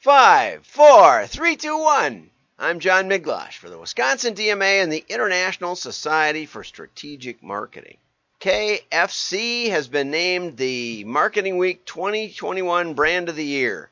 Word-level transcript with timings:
Five, 0.00 0.64
four, 0.66 1.26
three, 1.26 1.56
two, 1.56 1.76
one. 1.76 2.30
I'm 2.58 2.80
John 2.80 3.06
Miglautsch 3.06 3.58
for 3.58 3.68
the 3.68 3.78
Wisconsin 3.78 4.32
DMA 4.32 4.82
and 4.82 4.90
the 4.90 5.04
International 5.10 5.76
Society 5.76 6.46
for 6.46 6.64
Strategic 6.64 7.42
Marketing. 7.42 7.98
KFC 8.40 9.68
has 9.68 9.88
been 9.88 10.10
named 10.10 10.56
the 10.56 11.04
Marketing 11.04 11.58
Week 11.58 11.84
2021 11.84 12.94
Brand 12.94 13.28
of 13.28 13.36
the 13.36 13.44
Year. 13.44 13.90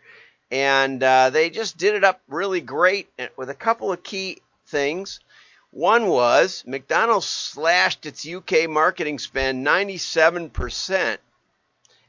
And 0.51 1.03
uh, 1.03 1.29
they 1.29 1.51
just 1.51 1.77
did 1.77 1.95
it 1.95 2.05
up 2.05 2.23
really 2.27 2.63
great 2.63 3.11
with 3.37 3.51
a 3.51 3.55
couple 3.55 3.93
of 3.93 4.03
key 4.03 4.39
things. 4.67 5.21
One 5.73 6.07
was 6.07 6.65
McDonald's 6.67 7.27
slashed 7.27 8.07
its 8.07 8.27
UK 8.27 8.67
marketing 8.67 9.19
spend 9.19 9.67
97% 9.67 11.19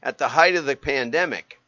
at 0.02 0.16
the 0.16 0.28
height 0.28 0.56
of 0.56 0.64
the 0.64 0.74
pandemic. 0.74 1.59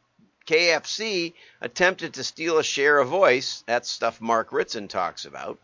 KFC 0.47 1.33
attempted 1.61 2.15
to 2.15 2.23
steal 2.23 2.57
a 2.57 2.63
share 2.63 2.99
of 2.99 3.07
voice, 3.07 3.63
that's 3.65 3.89
stuff 3.89 4.19
Mark 4.19 4.51
Ritson 4.51 4.87
talks 4.87 5.25
about, 5.25 5.59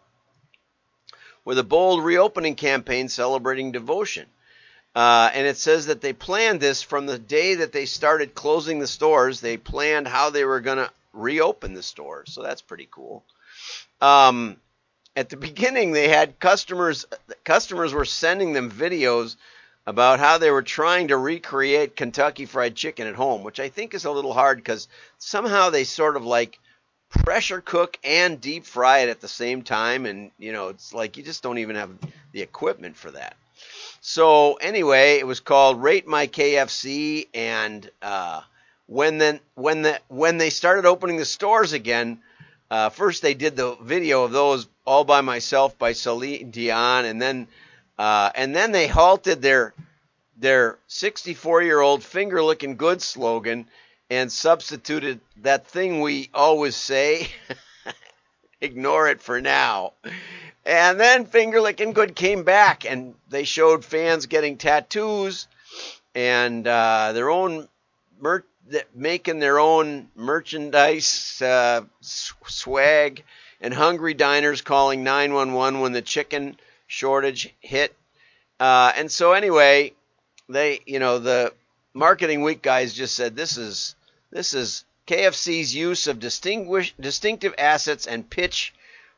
with 1.44 1.60
a 1.60 1.64
bold 1.64 2.04
reopening 2.04 2.56
campaign 2.56 3.10
celebrating 3.10 3.72
devotion. 3.72 4.26
Uh, 4.96 5.30
and 5.34 5.46
it 5.46 5.58
says 5.58 5.86
that 5.86 6.02
they 6.02 6.14
planned 6.14 6.60
this 6.60 6.82
from 6.82 7.06
the 7.06 7.20
day 7.20 7.56
that 7.56 7.72
they 7.72 7.86
started 7.86 8.34
closing 8.34 8.80
the 8.80 8.88
stores. 8.88 9.40
They 9.40 9.58
planned 9.58 10.08
how 10.08 10.30
they 10.30 10.44
were 10.46 10.62
going 10.62 10.78
to 10.78 10.92
reopen 11.14 11.74
the 11.74 11.84
stores. 11.84 12.34
So 12.34 12.42
that's 12.42 12.62
pretty 12.62 12.88
cool. 12.90 13.24
Um, 14.02 14.58
at 15.16 15.30
the 15.30 15.38
beginning, 15.50 15.92
they 15.92 16.08
had 16.08 16.40
customers, 16.40 17.06
customers 17.44 17.94
were 17.94 18.06
sending 18.06 18.54
them 18.54 18.72
videos 18.72 19.36
about 19.90 20.20
how 20.20 20.38
they 20.38 20.52
were 20.52 20.62
trying 20.62 21.08
to 21.08 21.18
recreate 21.18 21.96
Kentucky 21.96 22.46
Fried 22.46 22.76
Chicken 22.76 23.08
at 23.08 23.16
home, 23.16 23.44
which 23.44 23.60
I 23.60 23.70
think 23.70 23.96
is 23.96 24.06
a 24.06 24.12
little 24.12 24.34
hard 24.34 24.60
because 24.60 24.88
somehow 25.18 25.72
they 25.72 25.84
sort 25.84 26.16
of 26.16 26.24
like 26.24 26.60
pressure 27.10 27.60
cook 27.60 27.98
and 28.04 28.40
deep 28.40 28.68
fry 28.68 29.00
it 29.00 29.10
at 29.10 29.20
the 29.20 29.28
same 29.28 29.64
time. 29.64 30.06
And, 30.06 30.30
you 30.38 30.54
know, 30.54 30.68
it's 30.68 30.94
like 30.94 31.18
you 31.18 31.24
just 31.24 31.42
don't 31.42 31.58
even 31.58 31.76
have 31.76 31.90
the 32.34 32.44
equipment 32.44 32.98
for 32.98 33.10
that. 33.10 33.36
So, 34.00 34.54
anyway, 34.58 35.18
it 35.18 35.26
was 35.26 35.40
called 35.40 35.82
Rate 35.82 36.06
My 36.06 36.28
KFC. 36.28 37.28
And 37.34 37.90
uh, 38.04 38.42
when, 38.86 39.18
then, 39.18 39.40
when, 39.56 39.82
the, 39.82 40.00
when 40.08 40.38
they 40.38 40.52
started 40.52 40.86
opening 40.86 41.18
the 41.18 41.26
stores 41.26 41.74
again, 41.74 42.20
uh, 42.70 42.90
first 42.90 43.24
they 43.24 43.34
did 43.34 43.56
the 43.56 43.76
video 43.82 44.24
of 44.24 44.34
those 44.34 44.68
all 44.86 45.04
by 45.04 45.22
myself 45.22 45.80
by 45.80 45.94
Celine 45.94 46.52
Dion. 46.52 47.06
And 47.06 47.20
then 47.20 47.48
uh, 48.00 48.32
and 48.34 48.56
then 48.56 48.72
they 48.72 48.88
halted 48.88 49.42
their 49.42 49.74
their 50.38 50.78
64 50.88 51.64
year 51.64 51.82
old 51.82 52.02
finger 52.02 52.42
looking 52.42 52.78
good 52.78 53.02
slogan 53.02 53.68
and 54.10 54.32
substituted 54.32 55.20
that 55.42 55.68
thing 55.68 56.00
we 56.00 56.30
always 56.34 56.78
say 56.78 57.28
ignore 58.62 59.10
it 59.10 59.22
for 59.22 59.42
now. 59.42 59.94
And 60.66 60.98
then 60.98 61.26
finger 61.26 61.60
licking 61.60 61.92
good 61.92 62.16
came 62.16 62.44
back 62.44 62.86
and 62.86 63.16
they 63.30 63.44
showed 63.44 63.84
fans 63.84 64.28
getting 64.28 64.58
tattoos 64.58 65.48
and 66.16 66.66
uh, 66.66 67.12
their 67.12 67.30
own 67.30 67.68
mer- 68.20 68.46
making 68.96 69.40
their 69.40 69.60
own 69.60 70.08
merchandise 70.16 71.42
uh, 71.42 71.82
swag 72.02 73.24
and 73.60 73.74
hungry 73.74 74.14
diners 74.14 74.62
calling 74.62 75.04
911 75.04 75.82
when 75.82 75.92
the 75.92 76.02
chicken 76.02 76.56
shortage 76.90 77.54
hit. 77.62 77.96
Uh, 78.60 78.92
and 78.98 79.10
so 79.10 79.32
anyway, 79.32 79.94
they, 80.50 80.82
you 80.86 81.00
know, 81.00 81.20
the 81.20 81.54
marketing 81.94 82.42
week 82.42 82.62
guys 82.62 82.94
just 82.94 83.16
said 83.16 83.36
this 83.36 83.58
is 83.58 83.96
this 84.32 84.54
is 84.54 84.84
KFC's 85.08 85.74
use 85.74 86.08
of 86.08 86.20
distinguish 86.20 86.94
distinctive 87.00 87.54
assets 87.58 88.06
and 88.08 88.30
pitch 88.30 88.74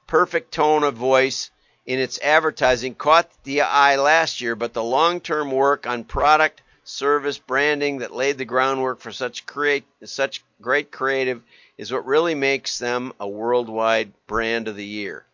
perfect 0.06 0.54
tone 0.54 0.84
of 0.84 0.96
voice 0.96 1.50
in 1.86 1.98
its 1.98 2.20
advertising 2.20 2.94
caught 2.94 3.30
the 3.44 3.62
eye 3.62 3.96
last 3.96 4.42
year, 4.42 4.56
but 4.56 4.74
the 4.74 4.84
long-term 4.84 5.52
work 5.52 5.88
on 5.88 6.04
product, 6.04 6.62
service, 6.84 7.38
branding 7.38 8.00
that 8.00 8.14
laid 8.14 8.38
the 8.38 8.46
groundwork 8.46 9.00
for 9.00 9.12
such 9.12 9.46
create 9.46 9.86
such 10.04 10.44
great 10.62 10.92
creative 10.92 11.42
is 11.78 11.92
what 11.92 12.06
really 12.06 12.36
makes 12.36 12.78
them 12.78 13.14
a 13.20 13.28
worldwide 13.28 14.12
brand 14.28 14.68
of 14.68 14.76
the 14.76 14.86
year. 14.86 15.26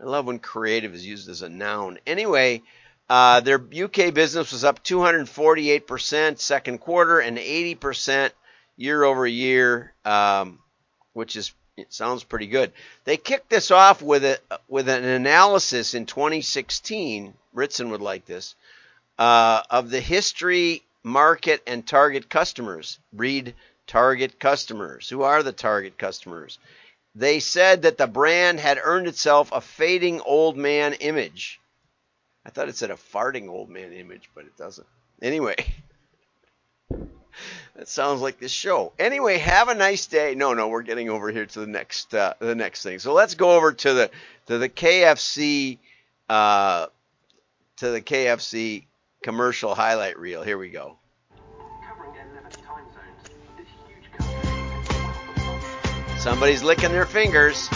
I 0.00 0.04
love 0.04 0.26
when 0.26 0.38
creative 0.38 0.94
is 0.94 1.04
used 1.04 1.28
as 1.28 1.42
a 1.42 1.48
noun. 1.48 1.98
Anyway, 2.06 2.62
uh, 3.08 3.40
their 3.40 3.56
UK 3.56 4.14
business 4.14 4.52
was 4.52 4.64
up 4.64 4.84
248% 4.84 6.38
second 6.38 6.78
quarter 6.78 7.20
and 7.20 7.38
80% 7.38 8.30
year 8.76 9.02
over 9.02 9.26
year, 9.26 9.92
um, 10.04 10.60
which 11.12 11.36
is 11.36 11.52
it 11.76 11.92
sounds 11.92 12.24
pretty 12.24 12.48
good. 12.48 12.72
They 13.04 13.16
kicked 13.16 13.50
this 13.50 13.70
off 13.70 14.02
with 14.02 14.24
a 14.24 14.38
with 14.68 14.88
an 14.88 15.04
analysis 15.04 15.94
in 15.94 16.06
2016. 16.06 17.34
Ritson 17.52 17.90
would 17.90 18.00
like 18.00 18.26
this 18.26 18.56
uh, 19.18 19.62
of 19.70 19.90
the 19.90 20.00
history, 20.00 20.82
market, 21.02 21.62
and 21.66 21.86
target 21.86 22.28
customers. 22.28 22.98
Read 23.12 23.54
target 23.86 24.38
customers. 24.38 25.08
Who 25.08 25.22
are 25.22 25.42
the 25.42 25.52
target 25.52 25.98
customers? 25.98 26.58
They 27.18 27.40
said 27.40 27.82
that 27.82 27.98
the 27.98 28.06
brand 28.06 28.60
had 28.60 28.78
earned 28.80 29.08
itself 29.08 29.50
a 29.50 29.60
fading 29.60 30.20
old 30.20 30.56
man 30.56 30.92
image. 30.92 31.58
I 32.46 32.50
thought 32.50 32.68
it 32.68 32.76
said 32.76 32.92
a 32.92 32.94
farting 32.94 33.48
old 33.48 33.68
man 33.68 33.92
image, 33.92 34.30
but 34.36 34.44
it 34.44 34.56
doesn't. 34.56 34.86
Anyway, 35.20 35.56
that 37.74 37.88
sounds 37.88 38.20
like 38.20 38.38
this 38.38 38.52
show. 38.52 38.92
Anyway, 39.00 39.38
have 39.38 39.68
a 39.68 39.74
nice 39.74 40.06
day. 40.06 40.36
No, 40.36 40.54
no, 40.54 40.68
we're 40.68 40.82
getting 40.82 41.10
over 41.10 41.32
here 41.32 41.44
to 41.44 41.58
the 41.60 41.66
next 41.66 42.14
uh, 42.14 42.34
the 42.38 42.54
next 42.54 42.84
thing. 42.84 43.00
So 43.00 43.12
let's 43.14 43.34
go 43.34 43.56
over 43.56 43.72
to 43.72 43.94
the 43.94 44.10
to 44.46 44.58
the 44.58 44.68
KFC 44.68 45.78
uh, 46.28 46.86
to 47.78 47.90
the 47.90 48.00
KFC 48.00 48.84
commercial 49.24 49.74
highlight 49.74 50.20
reel. 50.20 50.44
Here 50.44 50.56
we 50.56 50.70
go. 50.70 50.98
Somebody's 56.18 56.64
licking 56.64 56.90
their 56.90 57.06
fingers. 57.06 57.68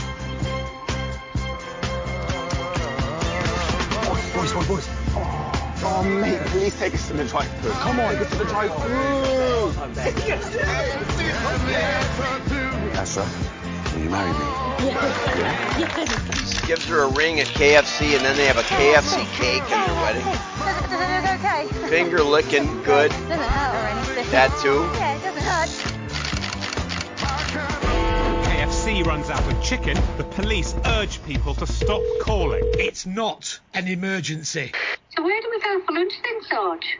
Boys, 4.34 4.53
boys, 4.53 4.66
boys. 4.66 4.88
Oh, 5.14 5.82
oh, 5.84 6.03
mate, 6.03 6.41
please 6.47 6.76
take 6.76 6.92
us 6.92 7.06
to 7.06 7.12
the 7.12 7.25
drive-thru. 7.25 7.70
Come 7.70 8.00
on, 8.00 8.19
get 8.19 8.28
to 8.30 8.38
the 8.38 8.44
drive-thru. 8.47 9.72
Tessa, 12.92 13.28
will 13.94 14.03
you 14.03 14.10
marry 14.10 14.32
me? 14.32 14.38
Yeah. 14.88 15.38
yeah. 15.38 16.44
She 16.44 16.66
gives 16.66 16.84
her 16.86 17.04
a 17.04 17.12
ring 17.12 17.38
at 17.38 17.47
KFC, 17.47 18.16
and 18.16 18.24
then 18.24 18.36
they 18.36 18.47
have 18.47 18.59
a 18.59 18.62
KFC 18.62 19.24
cake 19.36 19.62
in 19.62 19.69
their 19.69 20.03
wedding. 20.03 20.24
Does 20.24 20.84
it, 20.84 20.91
does 20.91 21.00
it 21.00 21.09
look 21.14 21.30
okay? 21.38 21.88
Finger 21.88 22.24
licking 22.24 22.66
good. 22.82 23.12
Doesn't 23.12 23.38
hurt 23.38 23.74
or 23.74 23.88
anything. 23.97 24.30
That 24.32 24.50
too? 24.60 24.82
KFC 28.92 29.06
runs 29.06 29.30
out 29.30 29.50
of 29.50 29.62
chicken, 29.62 29.97
the 30.19 30.25
police 30.25 30.75
urge 30.84 31.25
people 31.25 31.54
to 31.54 31.66
stop 31.66 32.03
calling. 32.20 32.62
It's 32.75 33.06
not 33.06 33.58
an 33.72 33.88
emergency. 33.88 34.72
So 35.16 35.22
where 35.22 35.41
do 35.41 35.48
we 35.50 35.60
go 35.60 35.80
for 35.86 35.92
lunch 35.92 36.12
then, 36.22 36.42
Sarge? 36.42 36.98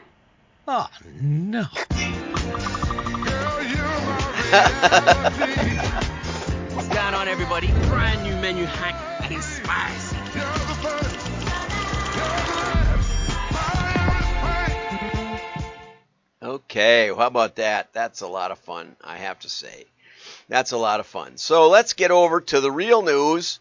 Oh, 0.67 0.87
ah, 0.89 0.91
no. 1.21 1.63
What's 6.73 6.87
going 6.87 7.13
on, 7.13 7.27
everybody? 7.27 7.67
Brand 7.67 8.23
new 8.23 8.35
menu 8.37 8.65
hack, 8.65 8.95
and 9.23 9.33
it's 9.33 9.45
spicy. 9.45 10.17
Okay, 16.41 17.11
well, 17.11 17.19
how 17.19 17.27
about 17.27 17.55
that? 17.57 17.93
That's 17.93 18.21
a 18.21 18.27
lot 18.27 18.51
of 18.51 18.57
fun, 18.59 18.95
I 19.03 19.17
have 19.17 19.39
to 19.41 19.49
say. 19.49 19.85
That's 20.53 20.71
a 20.71 20.77
lot 20.77 20.99
of 20.99 21.07
fun. 21.07 21.37
So 21.37 21.67
let's 21.67 21.93
get 21.93 22.11
over 22.11 22.39
to 22.39 22.61
the 22.61 22.71
real 22.71 23.01
news. 23.01 23.59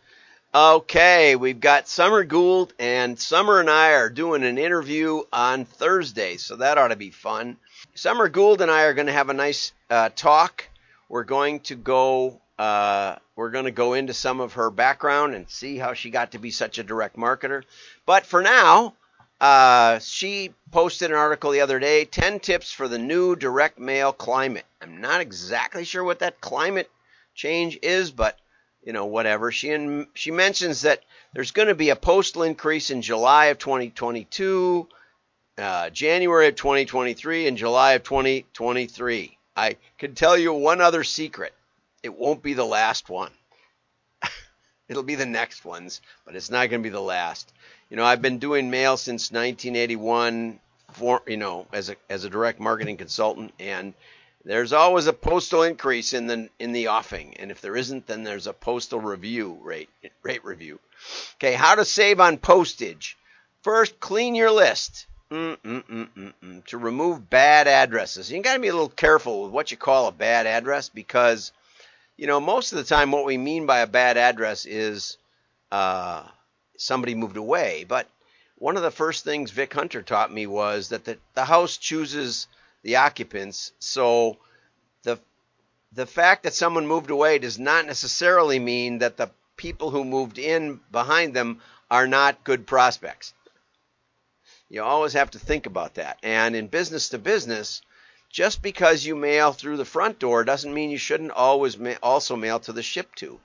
Okay, 0.54 1.36
we've 1.36 1.58
got 1.58 1.88
Summer 1.88 2.22
Gould, 2.22 2.74
and 2.78 3.18
Summer 3.18 3.60
and 3.60 3.70
I 3.70 3.92
are 3.92 4.10
doing 4.10 4.44
an 4.44 4.58
interview 4.58 5.22
on 5.32 5.64
Thursday, 5.64 6.36
so 6.36 6.56
that 6.56 6.76
ought 6.76 6.88
to 6.88 6.96
be 6.96 7.08
fun. 7.08 7.56
Summer 7.94 8.28
Gould 8.28 8.60
and 8.60 8.70
I 8.70 8.82
are 8.82 8.92
going 8.92 9.06
to 9.06 9.12
have 9.14 9.30
a 9.30 9.32
nice 9.32 9.72
uh, 9.88 10.10
talk. 10.14 10.68
We're 11.08 11.24
going 11.24 11.60
to 11.60 11.76
go. 11.76 12.42
Uh, 12.58 13.16
we're 13.36 13.52
going 13.52 13.64
to 13.64 13.70
go 13.70 13.94
into 13.94 14.12
some 14.12 14.40
of 14.40 14.52
her 14.52 14.70
background 14.70 15.34
and 15.34 15.48
see 15.48 15.78
how 15.78 15.94
she 15.94 16.10
got 16.10 16.32
to 16.32 16.38
be 16.38 16.50
such 16.50 16.78
a 16.78 16.84
direct 16.84 17.16
marketer. 17.16 17.62
But 18.04 18.26
for 18.26 18.42
now, 18.42 18.96
uh, 19.42 19.98
she 19.98 20.54
posted 20.70 21.10
an 21.10 21.16
article 21.16 21.50
the 21.50 21.62
other 21.62 21.80
day 21.80 22.04
10 22.04 22.38
tips 22.38 22.70
for 22.70 22.86
the 22.86 22.98
new 22.98 23.34
direct 23.34 23.76
mail 23.76 24.12
climate. 24.12 24.64
I'm 24.80 25.00
not 25.00 25.20
exactly 25.20 25.84
sure 25.84 26.04
what 26.04 26.20
that 26.20 26.40
climate 26.40 26.88
change 27.34 27.76
is, 27.82 28.12
but 28.12 28.38
you 28.84 28.92
know, 28.92 29.06
whatever. 29.06 29.50
She 29.50 29.70
in, 29.70 30.06
she 30.14 30.30
mentions 30.30 30.82
that 30.82 31.00
there's 31.34 31.50
going 31.50 31.66
to 31.66 31.74
be 31.74 31.90
a 31.90 31.96
postal 31.96 32.44
increase 32.44 32.90
in 32.90 33.02
July 33.02 33.46
of 33.46 33.58
2022, 33.58 34.88
uh, 35.58 35.90
January 35.90 36.46
of 36.46 36.54
2023, 36.54 37.48
and 37.48 37.56
July 37.56 37.94
of 37.94 38.04
2023. 38.04 39.38
I 39.56 39.76
can 39.98 40.14
tell 40.14 40.38
you 40.38 40.52
one 40.52 40.80
other 40.80 41.02
secret. 41.02 41.52
it 42.04 42.14
won't 42.14 42.44
be 42.44 42.54
the 42.54 42.64
last 42.64 43.08
one. 43.08 43.32
It'll 44.92 45.02
be 45.02 45.14
the 45.14 45.26
next 45.26 45.64
ones, 45.64 46.02
but 46.26 46.36
it's 46.36 46.50
not 46.50 46.68
going 46.68 46.82
to 46.82 46.86
be 46.86 46.92
the 46.92 47.00
last. 47.00 47.50
You 47.88 47.96
know, 47.96 48.04
I've 48.04 48.20
been 48.20 48.38
doing 48.38 48.70
mail 48.70 48.98
since 48.98 49.32
1981, 49.32 50.60
for 50.92 51.22
you 51.26 51.38
know, 51.38 51.66
as 51.72 51.88
a 51.88 51.96
as 52.10 52.24
a 52.24 52.30
direct 52.30 52.60
marketing 52.60 52.98
consultant, 52.98 53.52
and 53.58 53.94
there's 54.44 54.74
always 54.74 55.06
a 55.06 55.14
postal 55.14 55.62
increase 55.62 56.12
in 56.12 56.26
the 56.26 56.50
in 56.58 56.72
the 56.72 56.88
offing, 56.88 57.38
and 57.38 57.50
if 57.50 57.62
there 57.62 57.74
isn't, 57.74 58.06
then 58.06 58.22
there's 58.22 58.46
a 58.46 58.52
postal 58.52 59.00
review 59.00 59.58
rate 59.62 59.88
rate 60.22 60.44
review. 60.44 60.78
Okay, 61.36 61.54
how 61.54 61.74
to 61.74 61.86
save 61.86 62.20
on 62.20 62.36
postage? 62.36 63.16
First, 63.62 63.98
clean 63.98 64.34
your 64.34 64.50
list. 64.50 65.06
Mm-mm-mm-mm-mm. 65.30 66.64
To 66.66 66.76
remove 66.76 67.30
bad 67.30 67.66
addresses, 67.66 68.30
you 68.30 68.42
got 68.42 68.54
to 68.54 68.60
be 68.60 68.68
a 68.68 68.72
little 68.74 68.90
careful 68.90 69.44
with 69.44 69.52
what 69.52 69.70
you 69.70 69.78
call 69.78 70.08
a 70.08 70.12
bad 70.12 70.46
address 70.46 70.90
because, 70.90 71.52
you 72.16 72.26
know, 72.26 72.40
most 72.40 72.72
of 72.72 72.78
the 72.78 72.84
time 72.84 73.10
what 73.10 73.24
we 73.24 73.38
mean 73.38 73.66
by 73.66 73.80
a 73.80 73.86
bad 73.86 74.16
address 74.16 74.64
is 74.66 75.16
uh, 75.70 76.24
somebody 76.76 77.14
moved 77.14 77.36
away. 77.36 77.84
But 77.88 78.08
one 78.56 78.76
of 78.76 78.82
the 78.82 78.90
first 78.90 79.24
things 79.24 79.50
Vic 79.50 79.72
Hunter 79.72 80.02
taught 80.02 80.32
me 80.32 80.46
was 80.46 80.90
that 80.90 81.04
the, 81.04 81.18
the 81.34 81.44
house 81.44 81.76
chooses 81.76 82.46
the 82.82 82.96
occupants. 82.96 83.72
So 83.78 84.36
the 85.02 85.18
the 85.92 86.06
fact 86.06 86.44
that 86.44 86.54
someone 86.54 86.86
moved 86.86 87.10
away 87.10 87.38
does 87.38 87.58
not 87.58 87.86
necessarily 87.86 88.58
mean 88.58 88.98
that 88.98 89.16
the 89.16 89.30
people 89.56 89.90
who 89.90 90.04
moved 90.04 90.38
in 90.38 90.80
behind 90.90 91.34
them 91.34 91.60
are 91.90 92.06
not 92.06 92.44
good 92.44 92.66
prospects. 92.66 93.34
You 94.68 94.82
always 94.82 95.12
have 95.12 95.32
to 95.32 95.38
think 95.38 95.66
about 95.66 95.94
that. 95.94 96.18
And 96.22 96.56
in 96.56 96.66
business 96.66 97.10
to 97.10 97.18
business, 97.18 97.82
just 98.32 98.62
because 98.62 99.04
you 99.04 99.14
mail 99.14 99.52
through 99.52 99.76
the 99.76 99.84
front 99.84 100.18
door 100.18 100.42
doesn't 100.42 100.72
mean 100.72 100.90
you 100.90 100.98
shouldn't 100.98 101.30
always 101.30 101.78
ma- 101.78 101.94
also 102.02 102.34
mail 102.34 102.58
to 102.58 102.72
the 102.72 102.82
ship 102.82 103.14
to. 103.16 103.38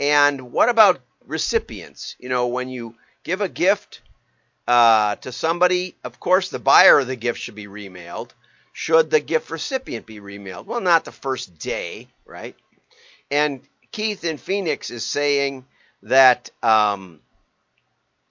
And 0.00 0.52
what 0.52 0.68
about 0.68 1.00
recipients? 1.24 2.16
You 2.18 2.28
know, 2.28 2.48
when 2.48 2.68
you 2.68 2.96
give 3.22 3.40
a 3.40 3.48
gift 3.48 4.02
uh, 4.66 5.16
to 5.16 5.30
somebody, 5.30 5.94
of 6.02 6.18
course, 6.18 6.50
the 6.50 6.58
buyer 6.58 6.98
of 6.98 7.06
the 7.06 7.16
gift 7.16 7.38
should 7.38 7.54
be 7.54 7.66
remailed. 7.66 8.30
Should 8.72 9.10
the 9.10 9.20
gift 9.20 9.50
recipient 9.50 10.06
be 10.06 10.20
remailed? 10.20 10.66
Well, 10.66 10.80
not 10.80 11.04
the 11.04 11.12
first 11.12 11.58
day, 11.58 12.08
right? 12.24 12.56
And 13.30 13.60
Keith 13.92 14.24
in 14.24 14.38
Phoenix 14.38 14.90
is 14.90 15.04
saying 15.06 15.66
that 16.02 16.50
um, 16.62 17.20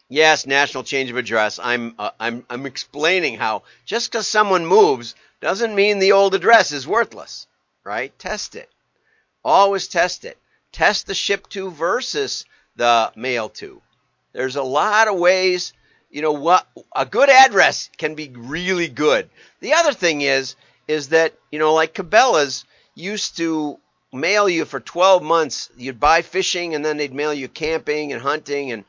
yes, 0.10 0.46
national 0.46 0.84
change 0.84 1.10
of 1.10 1.18
address. 1.18 1.60
I'm 1.60 1.96
uh, 2.00 2.12
I'm 2.20 2.46
I'm 2.50 2.66
explaining 2.66 3.38
how 3.38 3.64
just 3.86 4.12
because 4.12 4.28
someone 4.28 4.66
moves 4.66 5.16
doesn't 5.42 5.76
mean 5.76 6.00
the 6.00 6.12
old 6.12 6.36
address 6.36 6.72
is 6.72 6.88
worthless, 6.88 7.48
right? 7.84 8.18
Test 8.20 8.56
it. 8.56 8.70
Always 9.44 9.88
test 9.88 10.26
it. 10.26 10.38
Test 10.72 11.08
the 11.08 11.16
ship 11.16 11.48
to 11.50 11.72
versus 11.72 12.46
the 12.76 13.12
mail 13.16 13.50
to. 13.50 13.82
There's 14.34 14.58
a 14.58 14.64
lot 14.64 15.08
of 15.08 15.18
ways. 15.18 15.74
You 16.12 16.22
know 16.22 16.34
what? 16.34 16.68
A 16.96 17.06
good 17.06 17.30
address 17.30 17.90
can 17.98 18.16
be 18.16 18.30
really 18.30 18.88
good. 18.88 19.30
The 19.60 19.74
other 19.74 19.94
thing 19.94 20.22
is 20.22 20.56
is 20.88 21.10
that 21.10 21.34
you 21.52 21.60
know 21.60 21.74
like 21.74 21.94
Cabela's 21.94 22.66
used 22.96 23.38
to 23.38 23.80
mail 24.12 24.50
you 24.50 24.66
for 24.66 24.80
12 24.80 25.24
months. 25.24 25.70
You'd 25.78 26.00
buy 26.00 26.22
fishing 26.22 26.76
and 26.76 26.84
then 26.84 26.98
they'd 26.98 27.14
mail 27.14 27.34
you 27.34 27.48
camping 27.48 28.12
and 28.12 28.22
hunting 28.22 28.72
and 28.72 28.84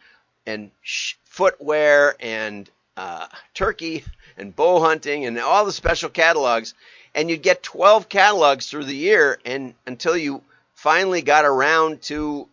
and 0.46 0.70
sh- 0.82 1.14
footwear 1.24 2.16
and 2.20 2.68
uh, 2.96 3.28
turkey 3.54 4.04
and 4.40 4.56
bow 4.56 4.80
hunting 4.80 5.26
and 5.26 5.38
all 5.38 5.64
the 5.64 5.72
special 5.72 6.08
catalogs. 6.08 6.74
And 7.14 7.28
you'd 7.28 7.42
get 7.42 7.62
12 7.62 8.08
catalogs 8.08 8.68
through 8.68 8.84
the 8.84 8.96
year 8.96 9.38
and 9.44 9.74
until 9.86 10.16
you 10.16 10.42
finally 10.74 11.22
got 11.22 11.44
around 11.44 12.02
to 12.02 12.48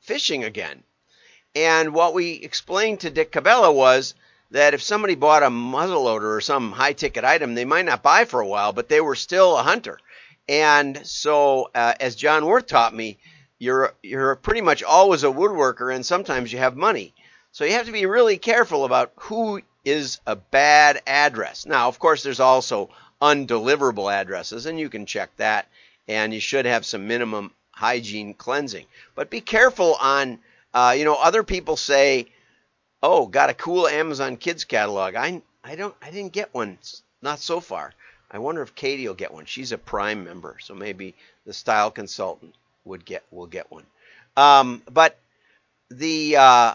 fishing 0.00 0.44
again. 0.44 0.82
And 1.54 1.92
what 1.92 2.14
we 2.14 2.32
explained 2.32 3.00
to 3.00 3.10
Dick 3.10 3.32
Cabela 3.32 3.74
was 3.74 4.14
that 4.52 4.74
if 4.74 4.82
somebody 4.82 5.14
bought 5.14 5.42
a 5.42 5.48
muzzleloader 5.50 6.36
or 6.36 6.40
some 6.40 6.72
high 6.72 6.92
ticket 6.92 7.24
item, 7.24 7.54
they 7.54 7.64
might 7.64 7.86
not 7.86 8.02
buy 8.02 8.24
for 8.24 8.40
a 8.40 8.46
while, 8.46 8.72
but 8.72 8.88
they 8.88 9.00
were 9.00 9.14
still 9.14 9.56
a 9.56 9.62
hunter. 9.62 9.98
And 10.48 11.06
so, 11.06 11.70
uh, 11.74 11.94
as 12.00 12.16
John 12.16 12.46
Worth 12.46 12.66
taught 12.66 12.94
me, 12.94 13.18
you're 13.58 13.94
you're 14.02 14.36
pretty 14.36 14.60
much 14.60 14.82
always 14.82 15.24
a 15.24 15.28
woodworker, 15.28 15.94
and 15.94 16.04
sometimes 16.04 16.52
you 16.52 16.58
have 16.58 16.76
money. 16.76 17.14
So 17.52 17.64
you 17.64 17.72
have 17.72 17.86
to 17.86 17.92
be 17.92 18.06
really 18.06 18.38
careful 18.38 18.84
about 18.84 19.12
who 19.16 19.62
is 19.84 20.20
a 20.26 20.36
bad 20.36 21.02
address. 21.06 21.66
Now, 21.66 21.88
of 21.88 21.98
course, 21.98 22.22
there's 22.22 22.40
also 22.40 22.90
undeliverable 23.20 24.12
addresses, 24.12 24.66
and 24.66 24.78
you 24.78 24.88
can 24.88 25.06
check 25.06 25.30
that, 25.36 25.68
and 26.08 26.32
you 26.32 26.40
should 26.40 26.66
have 26.66 26.84
some 26.84 27.06
minimum 27.06 27.52
hygiene 27.70 28.34
cleansing. 28.34 28.86
But 29.14 29.30
be 29.30 29.40
careful 29.40 29.94
on, 30.00 30.38
uh, 30.74 30.94
you 30.96 31.04
know, 31.04 31.16
other 31.16 31.42
people 31.42 31.76
say, 31.76 32.28
"Oh, 33.02 33.26
got 33.26 33.50
a 33.50 33.54
cool 33.54 33.86
Amazon 33.86 34.36
Kids 34.36 34.64
catalog." 34.64 35.14
I 35.14 35.42
I 35.64 35.74
don't 35.76 35.94
I 36.02 36.10
didn't 36.10 36.32
get 36.32 36.52
one, 36.52 36.78
not 37.20 37.40
so 37.40 37.60
far. 37.60 37.94
I 38.30 38.38
wonder 38.38 38.62
if 38.62 38.74
Katie 38.74 39.06
will 39.06 39.14
get 39.14 39.32
one. 39.32 39.44
She's 39.44 39.72
a 39.72 39.78
Prime 39.78 40.24
member, 40.24 40.56
so 40.60 40.74
maybe 40.74 41.14
the 41.44 41.52
style 41.52 41.90
consultant 41.90 42.54
would 42.84 43.04
get 43.04 43.24
will 43.30 43.46
get 43.46 43.70
one. 43.70 43.84
Um, 44.36 44.82
but 44.90 45.18
the 45.90 46.36
uh, 46.36 46.74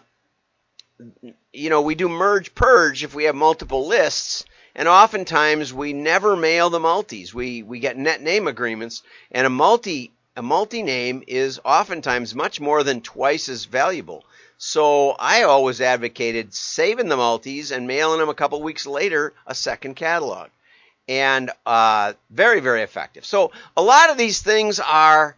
you 1.54 1.70
know, 1.70 1.82
we 1.82 1.96
do 1.96 2.10
merge 2.10 2.56
purge 2.56 3.04
if 3.04 3.14
we 3.14 3.26
have 3.26 3.36
multiple 3.36 3.88
lists, 3.88 4.46
and 4.76 4.88
oftentimes 4.88 5.74
we 5.74 5.94
never 5.94 6.36
mail 6.36 6.70
the 6.70 6.80
multis. 6.80 7.34
We 7.34 7.64
we 7.64 7.80
get 7.80 7.98
net 7.98 8.22
name 8.22 8.48
agreements, 8.48 9.04
and 9.32 9.46
a 9.46 9.50
multi 9.50 10.12
a 10.36 10.42
multi 10.42 10.84
name 10.84 11.24
is 11.28 11.60
oftentimes 11.64 12.36
much 12.36 12.60
more 12.60 12.84
than 12.84 13.02
twice 13.02 13.50
as 13.50 13.66
valuable. 13.66 14.24
So 14.60 15.12
I 15.12 15.44
always 15.44 15.82
advocated 15.82 16.54
saving 16.54 17.10
the 17.10 17.18
multis 17.18 17.72
and 17.72 17.88
mailing 17.88 18.20
them 18.20 18.30
a 18.30 18.34
couple 18.34 18.62
weeks 18.62 18.88
later 18.88 19.34
a 19.46 19.54
second 19.54 19.96
catalog, 19.96 20.50
and 21.08 21.52
uh, 21.66 22.14
very 22.32 22.60
very 22.60 22.82
effective. 22.82 23.26
So 23.26 23.52
a 23.76 23.84
lot 23.84 24.10
of 24.10 24.18
these 24.18 24.42
things 24.42 24.80
are 24.80 25.36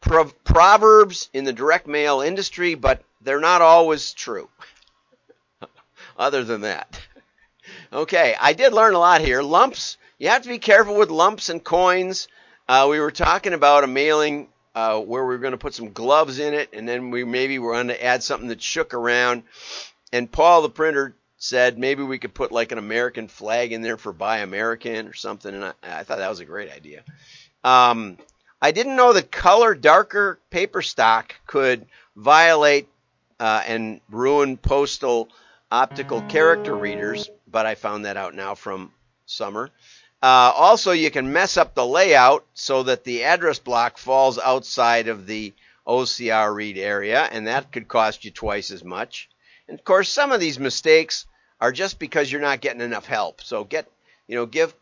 proverbs 0.00 1.28
in 1.32 1.44
the 1.44 1.52
direct 1.52 1.86
mail 1.86 2.22
industry, 2.22 2.74
but 2.74 3.02
they're 3.22 3.40
not 3.40 3.62
always 3.62 4.12
true. 4.12 4.48
Other 6.16 6.44
than 6.44 6.62
that. 6.62 7.00
Okay, 7.92 8.34
I 8.40 8.52
did 8.52 8.72
learn 8.72 8.94
a 8.94 8.98
lot 8.98 9.20
here. 9.20 9.42
Lumps, 9.42 9.98
you 10.18 10.28
have 10.28 10.42
to 10.42 10.48
be 10.48 10.58
careful 10.58 10.96
with 10.96 11.10
lumps 11.10 11.48
and 11.48 11.62
coins. 11.62 12.28
Uh, 12.68 12.86
we 12.90 13.00
were 13.00 13.10
talking 13.10 13.52
about 13.52 13.84
a 13.84 13.88
mailing 13.88 14.48
uh, 14.74 14.98
where 15.00 15.24
we 15.24 15.34
were 15.34 15.38
going 15.38 15.52
to 15.52 15.58
put 15.58 15.74
some 15.74 15.92
gloves 15.92 16.38
in 16.38 16.54
it, 16.54 16.70
and 16.72 16.88
then 16.88 17.10
we 17.10 17.24
maybe 17.24 17.58
were 17.58 17.72
going 17.72 17.88
to 17.88 18.04
add 18.04 18.22
something 18.22 18.48
that 18.48 18.62
shook 18.62 18.94
around. 18.94 19.42
And 20.12 20.30
Paul, 20.30 20.62
the 20.62 20.70
printer, 20.70 21.14
said 21.36 21.76
maybe 21.76 22.02
we 22.02 22.18
could 22.18 22.32
put 22.32 22.52
like 22.52 22.72
an 22.72 22.78
American 22.78 23.26
flag 23.26 23.72
in 23.72 23.82
there 23.82 23.96
for 23.96 24.12
Buy 24.12 24.38
American 24.38 25.08
or 25.08 25.14
something, 25.14 25.52
and 25.52 25.64
I, 25.64 25.72
I 25.82 26.04
thought 26.04 26.18
that 26.18 26.30
was 26.30 26.40
a 26.40 26.44
great 26.44 26.70
idea. 26.70 27.02
Um, 27.64 28.16
I 28.60 28.70
didn't 28.70 28.96
know 28.96 29.12
that 29.12 29.32
color 29.32 29.74
darker 29.74 30.38
paper 30.50 30.82
stock 30.82 31.34
could 31.46 31.86
violate 32.14 32.88
uh, 33.42 33.60
and 33.66 34.00
ruin 34.08 34.56
postal 34.56 35.28
optical 35.68 36.22
character 36.22 36.76
readers, 36.76 37.28
but 37.50 37.66
I 37.66 37.74
found 37.74 38.04
that 38.04 38.16
out 38.16 38.36
now 38.36 38.54
from 38.54 38.92
summer. 39.26 39.68
Uh, 40.22 40.52
also, 40.54 40.92
you 40.92 41.10
can 41.10 41.32
mess 41.32 41.56
up 41.56 41.74
the 41.74 41.84
layout 41.84 42.46
so 42.54 42.84
that 42.84 43.02
the 43.02 43.24
address 43.24 43.58
block 43.58 43.98
falls 43.98 44.38
outside 44.38 45.08
of 45.08 45.26
the 45.26 45.52
OCR 45.88 46.54
read 46.54 46.78
area, 46.78 47.24
and 47.32 47.48
that 47.48 47.72
could 47.72 47.88
cost 47.88 48.24
you 48.24 48.30
twice 48.30 48.70
as 48.70 48.84
much. 48.84 49.28
And 49.66 49.76
of 49.76 49.84
course, 49.84 50.08
some 50.08 50.30
of 50.30 50.38
these 50.38 50.60
mistakes 50.60 51.26
are 51.60 51.72
just 51.72 51.98
because 51.98 52.30
you're 52.30 52.40
not 52.40 52.60
getting 52.60 52.80
enough 52.80 53.06
help. 53.06 53.42
So 53.42 53.64
get, 53.64 53.90
you 54.28 54.36
know, 54.36 54.46
give 54.46 54.72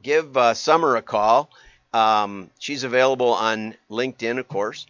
give 0.00 0.36
uh, 0.36 0.54
Summer 0.54 0.94
a 0.94 1.02
call. 1.02 1.50
Um, 1.92 2.50
she's 2.60 2.84
available 2.84 3.32
on 3.32 3.74
LinkedIn, 3.90 4.38
of 4.38 4.46
course. 4.46 4.86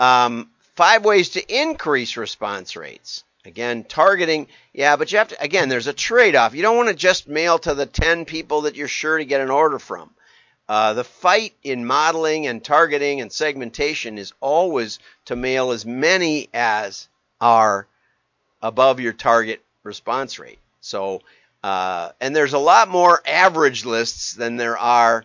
Um, 0.00 0.48
five 0.76 1.04
ways 1.04 1.30
to 1.30 1.60
increase 1.62 2.16
response 2.16 2.76
rates. 2.76 3.24
Again, 3.44 3.84
targeting, 3.84 4.48
yeah, 4.72 4.96
but 4.96 5.10
you 5.10 5.18
have 5.18 5.28
to, 5.28 5.42
again, 5.42 5.68
there's 5.68 5.86
a 5.86 5.92
trade 5.92 6.36
off. 6.36 6.54
You 6.54 6.62
don't 6.62 6.76
want 6.76 6.88
to 6.88 6.94
just 6.94 7.28
mail 7.28 7.58
to 7.60 7.74
the 7.74 7.86
10 7.86 8.24
people 8.24 8.62
that 8.62 8.76
you're 8.76 8.88
sure 8.88 9.18
to 9.18 9.24
get 9.24 9.40
an 9.40 9.50
order 9.50 9.78
from. 9.78 10.10
Uh, 10.68 10.94
the 10.94 11.04
fight 11.04 11.54
in 11.62 11.86
modeling 11.86 12.48
and 12.48 12.62
targeting 12.62 13.20
and 13.20 13.32
segmentation 13.32 14.18
is 14.18 14.32
always 14.40 14.98
to 15.26 15.36
mail 15.36 15.70
as 15.70 15.86
many 15.86 16.48
as 16.52 17.08
are 17.40 17.86
above 18.60 18.98
your 18.98 19.12
target 19.12 19.62
response 19.84 20.40
rate. 20.40 20.58
So, 20.80 21.22
uh, 21.62 22.10
and 22.20 22.34
there's 22.34 22.52
a 22.52 22.58
lot 22.58 22.88
more 22.88 23.22
average 23.24 23.84
lists 23.84 24.34
than 24.34 24.56
there 24.56 24.76
are 24.76 25.24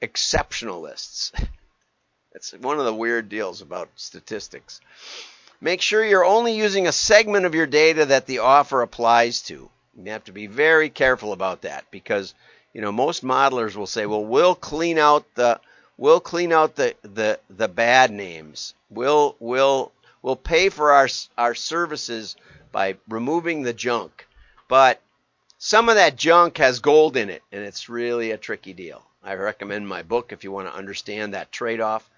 exceptional 0.00 0.80
lists. 0.80 1.32
It's 2.38 2.52
one 2.52 2.78
of 2.78 2.84
the 2.84 2.94
weird 2.94 3.28
deals 3.28 3.62
about 3.62 3.88
statistics. 3.96 4.80
Make 5.60 5.82
sure 5.82 6.04
you're 6.04 6.24
only 6.24 6.54
using 6.54 6.86
a 6.86 6.92
segment 6.92 7.46
of 7.46 7.54
your 7.56 7.66
data 7.66 8.06
that 8.06 8.26
the 8.26 8.38
offer 8.38 8.80
applies 8.80 9.42
to. 9.42 9.68
You 9.96 10.12
have 10.12 10.22
to 10.24 10.32
be 10.32 10.46
very 10.46 10.88
careful 10.88 11.32
about 11.32 11.62
that 11.62 11.84
because, 11.90 12.34
you 12.72 12.80
know, 12.80 12.92
most 12.92 13.24
modelers 13.24 13.74
will 13.74 13.88
say, 13.88 14.06
well, 14.06 14.24
we'll 14.24 14.54
clean 14.54 14.98
out 14.98 15.24
the 15.34 15.60
We'll 15.98 16.20
clean 16.20 16.52
out 16.52 16.76
the, 16.76 16.94
the, 17.02 17.40
the 17.50 17.66
bad 17.66 18.12
names. 18.12 18.72
We'll, 18.88 19.34
we'll, 19.40 19.90
we'll 20.22 20.36
pay 20.36 20.68
for 20.68 20.92
our, 20.92 21.08
our 21.36 21.56
services 21.56 22.36
by 22.70 22.98
removing 23.08 23.62
the 23.62 23.72
junk. 23.72 24.28
But 24.68 25.00
some 25.58 25.88
of 25.88 25.96
that 25.96 26.14
junk 26.14 26.58
has 26.58 26.78
gold 26.78 27.16
in 27.16 27.30
it, 27.30 27.42
and 27.50 27.64
it's 27.64 27.88
really 27.88 28.30
a 28.30 28.38
tricky 28.38 28.74
deal. 28.74 29.02
I 29.24 29.34
recommend 29.34 29.88
my 29.88 30.04
book 30.04 30.30
if 30.30 30.44
you 30.44 30.52
want 30.52 30.68
to 30.68 30.74
understand 30.74 31.34
that 31.34 31.50
trade 31.50 31.80
off. 31.80 32.08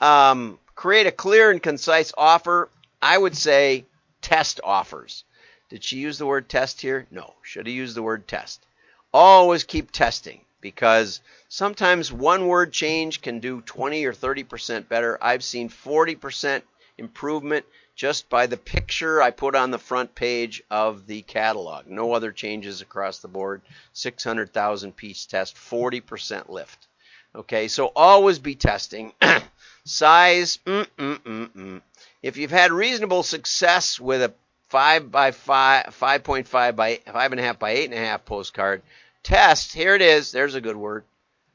Um, 0.00 0.58
create 0.74 1.06
a 1.06 1.12
clear 1.12 1.50
and 1.50 1.62
concise 1.62 2.12
offer. 2.16 2.68
I 3.00 3.16
would 3.16 3.36
say 3.36 3.84
test 4.20 4.60
offers. 4.64 5.24
Did 5.68 5.84
she 5.84 5.98
use 5.98 6.18
the 6.18 6.26
word 6.26 6.48
test 6.48 6.80
here? 6.80 7.06
No. 7.10 7.34
Should 7.42 7.66
have 7.66 7.74
used 7.74 7.96
the 7.96 8.02
word 8.02 8.28
test. 8.28 8.64
Always 9.12 9.64
keep 9.64 9.90
testing 9.90 10.40
because 10.60 11.20
sometimes 11.48 12.10
one 12.10 12.48
word 12.48 12.72
change 12.72 13.20
can 13.20 13.38
do 13.38 13.60
20 13.60 14.04
or 14.06 14.12
30% 14.12 14.88
better. 14.88 15.18
I've 15.22 15.44
seen 15.44 15.68
40% 15.68 16.62
improvement 16.96 17.66
just 17.94 18.28
by 18.28 18.46
the 18.46 18.56
picture 18.56 19.22
I 19.22 19.30
put 19.30 19.54
on 19.54 19.70
the 19.70 19.78
front 19.78 20.14
page 20.14 20.62
of 20.70 21.06
the 21.06 21.22
catalog. 21.22 21.86
No 21.86 22.12
other 22.12 22.32
changes 22.32 22.80
across 22.80 23.18
the 23.18 23.28
board. 23.28 23.62
600,000 23.92 24.96
piece 24.96 25.26
test, 25.26 25.54
40% 25.56 26.48
lift. 26.48 26.86
Okay, 27.34 27.68
so 27.68 27.92
always 27.94 28.38
be 28.38 28.54
testing. 28.54 29.12
Size, 29.86 30.58
mm, 30.64 30.86
mm, 30.96 31.18
mm, 31.18 31.48
mm. 31.50 31.82
if 32.22 32.36
you've 32.38 32.50
had 32.50 32.72
reasonable 32.72 33.22
success 33.22 34.00
with 34.00 34.22
a 34.22 34.32
five 34.68 35.10
by 35.10 35.30
five, 35.30 35.86
5.5 35.86 36.74
by 36.74 36.96
five 37.12 37.32
and 37.32 37.40
a 37.40 37.44
half 37.44 37.58
by 37.58 37.72
eight 37.72 37.84
and 37.84 37.94
a 37.94 37.98
half 37.98 38.24
postcard, 38.24 38.82
test. 39.22 39.72
Here 39.72 39.94
it 39.94 40.02
is. 40.02 40.32
There's 40.32 40.54
a 40.54 40.60
good 40.60 40.76
word. 40.76 41.04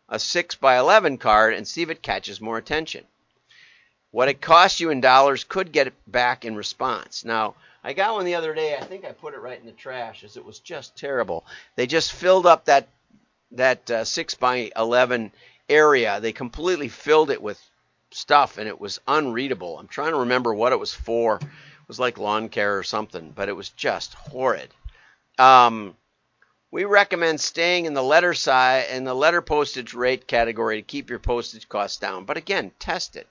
A 0.10 0.20
six 0.20 0.56
by 0.56 0.78
11 0.78 1.18
card 1.18 1.54
and 1.54 1.68
see 1.68 1.82
if 1.82 1.90
it 1.90 2.02
catches 2.02 2.40
more 2.40 2.58
attention. 2.58 3.06
What 4.12 4.30
it 4.30 4.42
costs 4.42 4.80
you 4.80 4.90
in 4.90 5.02
dollars 5.02 5.44
could 5.44 5.72
get 5.72 5.94
back 6.12 6.46
in 6.46 6.56
response. 6.56 7.26
Now, 7.26 7.56
I 7.84 7.94
got 7.94 8.14
one 8.14 8.26
the 8.26 8.36
other 8.36 8.54
day. 8.54 8.76
I 8.76 8.84
think 8.84 9.06
I 9.06 9.12
put 9.12 9.34
it 9.34 9.40
right 9.40 9.60
in 9.60 9.66
the 9.66 9.72
trash, 9.72 10.24
as 10.24 10.38
it 10.38 10.46
was 10.46 10.60
just 10.60 10.98
terrible. 10.98 11.46
They 11.76 11.88
just 11.88 12.12
filled 12.12 12.46
up 12.46 12.66
that 12.66 12.88
that 13.52 13.90
uh, 13.90 14.04
six 14.04 14.36
by 14.36 14.72
eleven 14.76 15.32
area. 15.68 16.20
They 16.20 16.32
completely 16.32 16.90
filled 16.90 17.32
it 17.32 17.42
with 17.42 17.60
stuff, 18.12 18.58
and 18.58 18.68
it 18.68 18.80
was 18.80 19.00
unreadable. 19.08 19.78
I'm 19.78 19.88
trying 19.88 20.12
to 20.12 20.20
remember 20.20 20.54
what 20.54 20.74
it 20.74 20.80
was 20.80 20.94
for. 20.94 21.38
It 21.38 21.88
was 21.88 22.00
like 22.00 22.18
lawn 22.18 22.50
care 22.50 22.78
or 22.78 22.84
something, 22.84 23.32
but 23.36 23.50
it 23.50 23.56
was 23.56 23.70
just 23.70 24.14
horrid. 24.14 24.70
Um, 25.38 25.96
we 26.72 26.86
recommend 26.86 27.42
staying 27.42 27.86
in 27.86 27.94
the 27.94 28.04
letter 28.04 28.34
size 28.34 28.90
in 28.92 29.04
the 29.04 29.16
letter 29.16 29.42
postage 29.42 29.94
rate 29.94 30.28
category 30.28 30.82
to 30.82 30.86
keep 30.86 31.10
your 31.10 31.20
postage 31.20 31.68
costs 31.68 31.98
down. 31.98 32.26
But 32.26 32.38
again, 32.38 32.72
test 32.80 33.16
it 33.16 33.28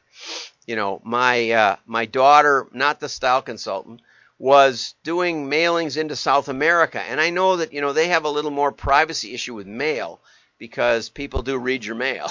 you 0.68 0.76
know, 0.76 1.00
my 1.02 1.50
uh, 1.50 1.76
my 1.86 2.04
daughter, 2.04 2.68
not 2.72 3.00
the 3.00 3.08
style 3.08 3.40
consultant, 3.40 4.02
was 4.38 4.94
doing 5.02 5.48
mailings 5.48 5.96
into 5.96 6.14
South 6.14 6.48
America, 6.48 7.00
and 7.00 7.18
I 7.18 7.30
know 7.30 7.56
that 7.56 7.72
you 7.72 7.80
know 7.80 7.94
they 7.94 8.08
have 8.08 8.26
a 8.26 8.30
little 8.30 8.50
more 8.50 8.70
privacy 8.70 9.32
issue 9.32 9.54
with 9.54 9.66
mail 9.66 10.20
because 10.58 11.08
people 11.08 11.42
do 11.42 11.56
read 11.56 11.86
your 11.86 11.94
mail 11.94 12.30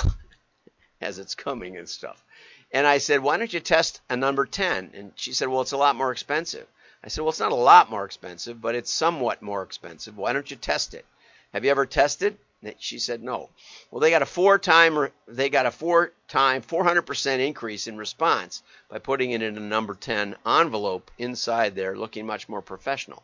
as 1.01 1.17
it's 1.17 1.33
coming 1.33 1.77
and 1.77 1.89
stuff. 1.89 2.23
And 2.71 2.85
I 2.85 2.97
said, 2.97 3.21
why 3.21 3.37
don't 3.37 3.53
you 3.53 3.59
test 3.59 4.01
a 4.09 4.17
number 4.17 4.45
10? 4.45 4.91
And 4.93 5.11
she 5.15 5.33
said, 5.33 5.47
well, 5.47 5.61
it's 5.61 5.71
a 5.71 5.77
lot 5.77 5.95
more 5.95 6.11
expensive. 6.11 6.67
I 7.03 7.07
said, 7.07 7.21
well, 7.21 7.29
it's 7.29 7.39
not 7.39 7.51
a 7.51 7.55
lot 7.55 7.89
more 7.89 8.05
expensive, 8.05 8.59
but 8.61 8.75
it's 8.75 8.91
somewhat 8.91 9.41
more 9.41 9.63
expensive. 9.63 10.17
Why 10.17 10.33
don't 10.33 10.49
you 10.51 10.57
test 10.57 10.93
it? 10.93 11.05
Have 11.53 11.63
you 11.63 11.71
ever 11.71 11.85
tested? 11.85 12.37
She 12.79 12.99
said 12.99 13.21
no. 13.23 13.49
Well, 13.91 14.01
they 14.01 14.09
got 14.09 14.23
a 14.23 14.25
four 14.25 14.57
time 14.57 15.09
they 15.27 15.49
got 15.49 15.67
a 15.67 15.71
four 15.71 16.11
time 16.27 16.63
400% 16.63 17.39
increase 17.39 17.87
in 17.87 17.97
response 17.97 18.63
by 18.89 18.99
putting 18.99 19.31
it 19.31 19.43
in 19.43 19.55
a 19.57 19.61
number 19.61 19.93
10 19.93 20.35
envelope 20.45 21.11
inside 21.17 21.75
there, 21.75 21.95
looking 21.95 22.25
much 22.25 22.49
more 22.49 22.61
professional. 22.61 23.23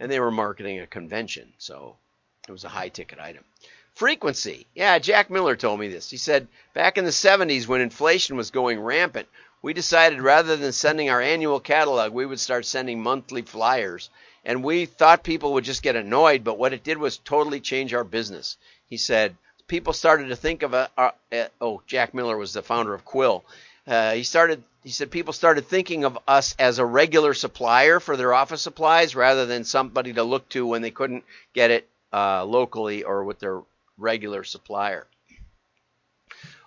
And 0.00 0.10
they 0.10 0.18
were 0.18 0.30
marketing 0.30 0.80
a 0.80 0.86
convention, 0.86 1.52
so 1.58 1.96
it 2.48 2.52
was 2.52 2.64
a 2.64 2.70
high 2.70 2.88
ticket 2.88 3.20
item. 3.20 3.44
Frequency. 4.00 4.66
Yeah, 4.74 4.98
Jack 4.98 5.28
Miller 5.28 5.56
told 5.56 5.78
me 5.78 5.88
this. 5.88 6.08
He 6.08 6.16
said 6.16 6.48
back 6.72 6.96
in 6.96 7.04
the 7.04 7.10
70s 7.10 7.66
when 7.66 7.82
inflation 7.82 8.34
was 8.34 8.50
going 8.50 8.80
rampant, 8.80 9.28
we 9.60 9.74
decided 9.74 10.22
rather 10.22 10.56
than 10.56 10.72
sending 10.72 11.10
our 11.10 11.20
annual 11.20 11.60
catalog, 11.60 12.14
we 12.14 12.24
would 12.24 12.40
start 12.40 12.64
sending 12.64 13.02
monthly 13.02 13.42
flyers 13.42 14.08
and 14.42 14.64
we 14.64 14.86
thought 14.86 15.22
people 15.22 15.52
would 15.52 15.64
just 15.64 15.82
get 15.82 15.96
annoyed, 15.96 16.44
but 16.44 16.56
what 16.56 16.72
it 16.72 16.82
did 16.82 16.96
was 16.96 17.18
totally 17.18 17.60
change 17.60 17.92
our 17.92 18.02
business. 18.02 18.56
He 18.88 18.96
said 18.96 19.36
people 19.68 19.92
started 19.92 20.28
to 20.28 20.36
think 20.36 20.62
of 20.62 20.72
a, 20.72 20.88
a, 20.96 21.12
a 21.30 21.50
oh 21.60 21.82
Jack 21.86 22.14
Miller 22.14 22.38
was 22.38 22.54
the 22.54 22.62
founder 22.62 22.94
of 22.94 23.04
Quill. 23.04 23.44
Uh, 23.86 24.12
he 24.12 24.22
started 24.22 24.64
he 24.82 24.88
said 24.88 25.10
people 25.10 25.34
started 25.34 25.68
thinking 25.68 26.04
of 26.04 26.18
us 26.26 26.56
as 26.58 26.78
a 26.78 26.86
regular 26.86 27.34
supplier 27.34 28.00
for 28.00 28.16
their 28.16 28.32
office 28.32 28.62
supplies 28.62 29.14
rather 29.14 29.44
than 29.44 29.64
somebody 29.64 30.14
to 30.14 30.22
look 30.22 30.48
to 30.48 30.66
when 30.66 30.80
they 30.80 30.90
couldn't 30.90 31.24
get 31.52 31.70
it 31.70 31.86
uh, 32.14 32.46
locally 32.46 33.04
or 33.04 33.24
with 33.24 33.38
their 33.40 33.60
regular 34.00 34.44
supplier. 34.44 35.06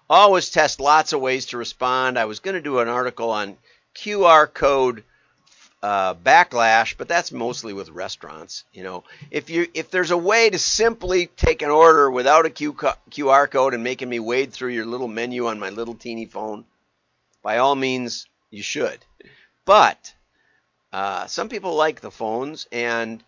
Always 0.10 0.50
test 0.50 0.80
lots 0.80 1.13
of 1.13 1.22
ways 1.22 1.48
to 1.48 1.58
respond. 1.58 2.20
I 2.20 2.25
was 2.25 2.40
going 2.40 2.56
to 2.56 2.62
do 2.62 2.80
an 2.80 2.88
article 2.88 3.32
on 3.32 3.58
QR 3.96 4.52
code 4.54 5.04
uh, 5.82 6.13
backlash, 6.13 6.96
but 6.98 7.10
that's 7.10 7.32
mostly 7.32 7.74
with 7.74 7.90
restaurants. 7.90 8.63
You 8.74 8.84
know, 8.84 9.04
if 9.32 9.50
you 9.50 9.68
if 9.74 9.92
there's 9.92 10.12
a 10.12 10.18
way 10.18 10.50
to 10.50 10.58
simply 10.58 11.28
take 11.28 11.62
an 11.62 11.70
order 11.70 12.10
without 12.10 12.46
a 12.46 12.50
QR 12.50 13.50
code 13.52 13.74
and 13.74 13.84
making 13.84 14.08
me 14.08 14.20
wade 14.20 14.54
through 14.54 14.72
your 14.72 14.86
little 14.86 15.10
menu 15.10 15.48
on 15.48 15.60
my 15.60 15.70
little 15.70 15.96
teeny 15.96 16.25
phone, 16.25 16.63
by 17.42 17.58
all 17.58 17.75
means 17.75 18.28
you 18.50 18.63
should. 18.63 19.00
But 19.66 20.13
uh, 20.94 21.28
some 21.28 21.50
people 21.50 21.75
like 21.75 22.00
the 22.00 22.12
phones, 22.12 22.68
and 22.72 23.22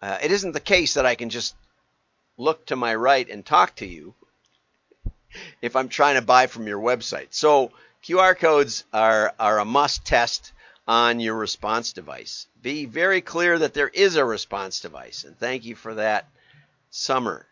uh, 0.00 0.18
it 0.22 0.32
isn't 0.32 0.52
the 0.52 0.60
case 0.60 0.94
that 0.94 1.06
I 1.06 1.14
can 1.14 1.30
just 1.30 1.54
look 2.36 2.66
to 2.66 2.76
my 2.76 2.94
right 2.94 3.28
and 3.28 3.44
talk 3.44 3.76
to 3.76 3.86
you 3.86 4.14
if 5.60 5.76
I'm 5.76 5.88
trying 5.88 6.16
to 6.16 6.22
buy 6.22 6.46
from 6.46 6.66
your 6.66 6.80
website. 6.80 7.28
So 7.30 7.72
QR 8.04 8.36
codes 8.36 8.84
are 8.92 9.32
are 9.38 9.58
a 9.58 9.64
must 9.64 10.04
test 10.04 10.52
on 10.86 11.20
your 11.20 11.36
response 11.36 11.92
device. 11.92 12.46
Be 12.60 12.84
very 12.86 13.20
clear 13.20 13.58
that 13.58 13.74
there 13.74 13.88
is 13.88 14.16
a 14.16 14.24
response 14.24 14.80
device, 14.80 15.24
and 15.24 15.38
thank 15.38 15.64
you 15.64 15.74
for 15.74 15.94
that, 15.94 16.28
Summer. 16.90 17.46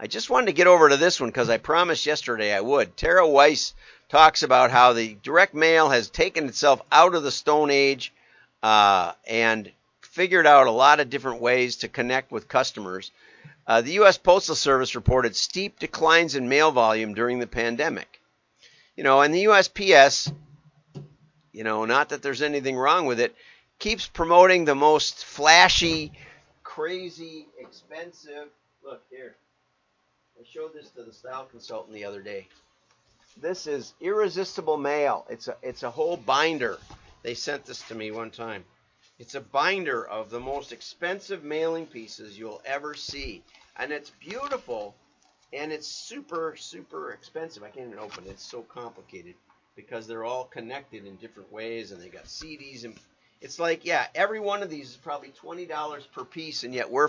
I 0.00 0.06
just 0.06 0.30
wanted 0.30 0.46
to 0.46 0.52
get 0.52 0.66
over 0.66 0.88
to 0.88 0.96
this 0.96 1.20
one 1.20 1.28
because 1.28 1.48
I 1.48 1.58
promised 1.58 2.06
yesterday 2.06 2.52
I 2.52 2.60
would. 2.60 2.96
Tara 2.96 3.28
Weiss 3.28 3.74
talks 4.08 4.42
about 4.42 4.70
how 4.70 4.94
the 4.94 5.14
direct 5.22 5.54
mail 5.54 5.90
has 5.90 6.10
taken 6.10 6.48
itself 6.48 6.82
out 6.90 7.14
of 7.14 7.22
the 7.22 7.30
Stone 7.30 7.70
Age 7.70 8.12
uh, 8.62 9.12
and 9.26 9.70
figured 10.00 10.46
out 10.46 10.66
a 10.66 10.72
lot 10.72 11.00
of 11.00 11.08
different 11.08 11.40
ways 11.40 11.76
to 11.76 11.88
connect 11.88 12.32
with 12.32 12.48
customers. 12.48 13.10
Uh, 13.66 13.80
the 13.80 13.92
U.S. 13.92 14.18
Postal 14.18 14.54
Service 14.54 14.94
reported 14.94 15.36
steep 15.36 15.78
declines 15.78 16.34
in 16.34 16.48
mail 16.48 16.72
volume 16.72 17.14
during 17.14 17.38
the 17.38 17.46
pandemic. 17.46 18.20
You 18.96 19.04
know, 19.04 19.20
and 19.20 19.32
the 19.32 19.44
USPS 19.44 20.32
you 21.52 21.64
know, 21.64 21.84
not 21.84 22.08
that 22.08 22.22
there's 22.22 22.42
anything 22.42 22.76
wrong 22.76 23.06
with 23.06 23.20
it, 23.20 23.34
keeps 23.78 24.06
promoting 24.06 24.64
the 24.64 24.74
most 24.74 25.24
flashy, 25.24 26.12
crazy, 26.62 27.46
expensive. 27.58 28.48
Look 28.84 29.02
here. 29.10 29.36
I 30.40 30.44
showed 30.50 30.72
this 30.74 30.90
to 30.90 31.02
the 31.02 31.12
style 31.12 31.46
consultant 31.50 31.94
the 31.94 32.04
other 32.04 32.22
day. 32.22 32.48
This 33.40 33.66
is 33.66 33.94
irresistible 34.00 34.76
mail. 34.76 35.26
It's 35.28 35.48
a 35.48 35.56
it's 35.62 35.82
a 35.82 35.90
whole 35.90 36.16
binder. 36.16 36.78
They 37.22 37.34
sent 37.34 37.64
this 37.64 37.82
to 37.82 37.94
me 37.94 38.10
one 38.10 38.30
time. 38.30 38.64
It's 39.22 39.36
a 39.36 39.40
binder 39.40 40.04
of 40.04 40.30
the 40.30 40.40
most 40.40 40.72
expensive 40.72 41.44
mailing 41.44 41.86
pieces 41.86 42.36
you'll 42.36 42.60
ever 42.64 42.92
see. 42.94 43.44
And 43.76 43.92
it's 43.92 44.10
beautiful 44.10 44.96
and 45.52 45.70
it's 45.70 45.86
super 45.86 46.56
super 46.58 47.12
expensive. 47.12 47.62
I 47.62 47.68
can't 47.68 47.86
even 47.86 48.00
open 48.00 48.24
it. 48.26 48.30
It's 48.30 48.42
so 48.42 48.62
complicated 48.62 49.36
because 49.76 50.08
they're 50.08 50.24
all 50.24 50.46
connected 50.46 51.06
in 51.06 51.14
different 51.18 51.52
ways 51.52 51.92
and 51.92 52.02
they 52.02 52.08
got 52.08 52.24
CDs 52.24 52.84
and 52.84 52.98
it's 53.40 53.60
like 53.60 53.84
yeah 53.84 54.08
every 54.16 54.40
one 54.40 54.60
of 54.60 54.70
these 54.70 54.90
is 54.90 54.96
probably 54.96 55.28
twenty 55.28 55.66
dollars 55.66 56.04
per 56.04 56.24
piece 56.24 56.64
and 56.64 56.74
yet 56.74 56.90
we're 56.90 57.08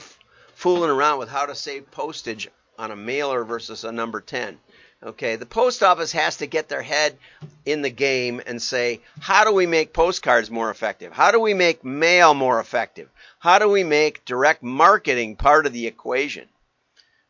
fooling 0.53 0.91
around 0.91 1.17
with 1.17 1.29
how 1.29 1.48
to 1.48 1.55
save 1.55 1.89
postage 1.89 2.48
on 2.77 2.91
a 2.91 2.96
mailer 2.96 3.43
versus 3.43 3.86
a 3.86 3.91
number 3.91 4.22
10 4.22 4.60
okay 5.03 5.36
the 5.36 5.45
post 5.45 5.83
office 5.83 6.12
has 6.12 6.38
to 6.38 6.48
get 6.48 6.69
their 6.69 6.81
head 6.81 7.17
in 7.65 7.81
the 7.81 7.89
game 7.89 8.41
and 8.45 8.62
say 8.62 9.01
how 9.19 9.43
do 9.43 9.51
we 9.51 9.65
make 9.65 9.93
postcards 9.93 10.50
more 10.50 10.69
effective? 10.69 11.12
How 11.13 11.31
do 11.31 11.39
we 11.39 11.53
make 11.53 11.83
mail 11.83 12.33
more 12.33 12.60
effective? 12.60 13.10
How 13.39 13.60
do 13.60 13.69
we 13.69 13.83
make 13.83 14.25
direct 14.25 14.63
marketing 14.63 15.36
part 15.36 15.65
of 15.65 15.74
the 15.74 15.88
equation? 15.88 16.48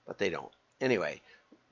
But 0.06 0.18
they 0.18 0.30
don't. 0.30 0.52
Anyway 0.80 1.22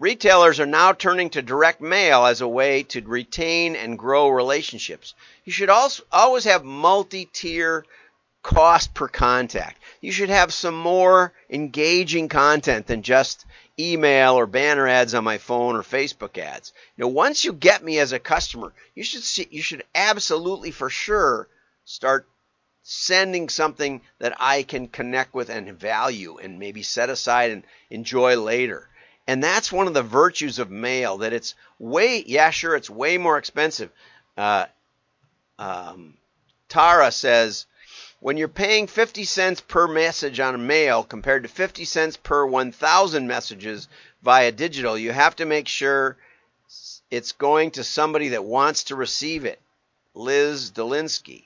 Retailers 0.02 0.60
are 0.60 0.66
now 0.66 0.94
turning 0.94 1.30
to 1.30 1.44
direct 1.44 1.80
mail 1.80 2.26
as 2.26 2.42
a 2.42 2.48
way 2.48 2.82
to 2.82 3.02
retain 3.02 3.76
and 3.76 4.00
grow 4.00 4.30
relationships. 4.30 5.14
You 5.46 5.52
should 5.52 5.70
also 5.70 6.02
always 6.12 6.46
have 6.46 6.64
multi-tier 6.64 7.86
cost 8.44 8.94
per 8.94 9.08
contact. 9.08 9.80
You 10.02 10.12
should 10.12 10.30
have 10.30 10.54
some 10.54 10.76
more 10.76 11.34
engaging 11.50 12.28
content 12.28 12.88
than 12.88 13.04
just 13.04 13.46
email 13.80 14.36
or 14.36 14.48
banner 14.48 14.88
ads 14.88 15.14
on 15.14 15.24
my 15.24 15.38
phone 15.38 15.76
or 15.76 15.84
Facebook 15.84 16.38
ads. 16.38 16.74
You 16.96 17.04
know, 17.04 17.08
once 17.08 17.46
you 17.46 17.54
get 17.54 17.84
me 17.84 18.00
as 18.00 18.12
a 18.12 18.20
customer, 18.20 18.74
you 18.96 19.04
should 19.04 19.24
see, 19.24 19.48
you 19.52 19.62
should 19.62 19.84
absolutely 19.94 20.72
for 20.72 20.90
sure 20.90 21.48
start 21.86 22.28
sending 22.84 23.48
something 23.50 24.02
that 24.20 24.36
I 24.40 24.64
can 24.64 24.88
connect 24.88 25.34
with 25.34 25.50
and 25.50 25.80
value 25.80 26.38
and 26.38 26.60
maybe 26.60 26.84
set 26.84 27.10
aside 27.10 27.52
and 27.52 27.64
enjoy 27.90 28.38
later. 28.38 28.90
And 29.28 29.44
that's 29.44 29.72
one 29.72 29.88
of 29.88 29.94
the 29.94 30.04
virtues 30.04 30.58
of 30.60 30.72
mail 30.72 31.20
that 31.20 31.34
it's 31.34 31.54
way, 31.78 32.24
yeah, 32.26 32.50
sure, 32.50 32.76
it's 32.76 32.90
way 32.90 33.18
more 33.18 33.38
expensive. 33.38 33.92
Uh, 34.36 34.66
um, 35.60 36.18
Tara 36.70 37.12
says, 37.12 37.66
when 38.22 38.38
you're 38.38 38.48
paying 38.48 38.86
50 38.86 39.24
cents 39.24 39.62
per 39.62 39.88
message 39.88 40.40
on 40.40 40.54
a 40.54 40.60
mail 40.60 41.04
compared 41.04 41.42
to 41.42 41.50
50 41.50 41.86
cents 41.86 42.18
per 42.18 42.46
1,000 42.46 43.28
messages 43.28 43.88
via 44.22 44.52
digital, 44.52 44.96
you 44.96 45.12
have 45.12 45.36
to 45.36 45.46
make 45.46 45.68
sure 45.68 46.16
it's 47.10 47.32
going 47.32 47.72
to 47.72 47.84
somebody 47.84 48.30
that 48.30 48.46
wants 48.46 48.86
to 48.86 48.96
receive 48.96 49.44
it. 49.44 49.60
Liz 50.14 50.72
Delinsky. 50.72 51.46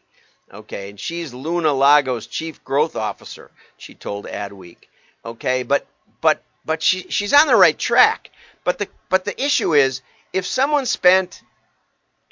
Okay, 0.53 0.89
and 0.89 0.99
she's 0.99 1.33
Luna 1.33 1.73
Lago's 1.73 2.27
chief 2.27 2.63
growth 2.63 2.95
officer, 2.95 3.49
she 3.77 3.95
told 3.95 4.25
Adweek. 4.25 4.89
Okay, 5.23 5.63
but 5.63 5.87
but 6.21 6.43
but 6.65 6.83
she 6.83 7.09
she's 7.09 7.33
on 7.33 7.47
the 7.47 7.55
right 7.55 7.77
track. 7.77 8.29
But 8.63 8.79
the 8.79 8.89
but 9.09 9.23
the 9.23 9.41
issue 9.41 9.73
is 9.73 10.01
if 10.33 10.45
someone 10.45 10.85
spent 10.85 11.41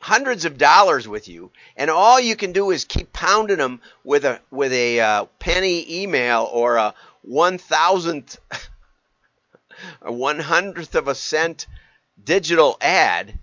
hundreds 0.03 0.43
of 0.43 0.57
dollars 0.57 1.07
with 1.07 1.27
you, 1.27 1.49
and 1.77 1.89
all 1.89 2.19
you 2.19 2.35
can 2.35 2.51
do 2.51 2.71
is 2.71 2.83
keep 2.83 3.13
pounding 3.13 3.57
them 3.57 3.81
with 4.03 4.25
a 4.25 4.39
with 4.51 4.73
a 4.73 4.99
uh, 4.99 5.25
penny 5.39 6.01
email 6.03 6.49
or 6.51 6.75
a 6.75 6.93
one 7.21 7.57
thousandth, 7.57 8.37
a 10.01 10.11
one 10.11 10.39
hundredth 10.39 10.95
of 10.95 11.07
a 11.07 11.15
cent 11.15 11.67
digital 12.23 12.77
ad, 12.81 13.39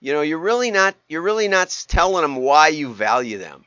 you 0.00 0.12
know, 0.12 0.22
you're 0.22 0.38
really 0.38 0.70
not 0.70 0.94
you're 1.08 1.22
really 1.22 1.48
not 1.48 1.84
telling 1.88 2.22
them 2.22 2.36
why 2.36 2.68
you 2.68 2.92
value 2.92 3.38
them. 3.38 3.64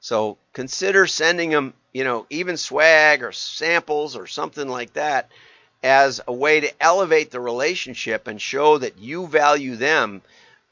So 0.00 0.36
consider 0.52 1.06
sending 1.06 1.50
them, 1.50 1.72
you 1.92 2.04
know, 2.04 2.26
even 2.28 2.58
swag 2.58 3.22
or 3.22 3.32
samples 3.32 4.16
or 4.16 4.26
something 4.26 4.68
like 4.68 4.92
that 4.94 5.30
as 5.82 6.20
a 6.26 6.32
way 6.32 6.60
to 6.60 6.82
elevate 6.82 7.30
the 7.30 7.40
relationship 7.40 8.26
and 8.26 8.40
show 8.40 8.78
that 8.78 8.98
you 8.98 9.26
value 9.26 9.76
them 9.76 10.22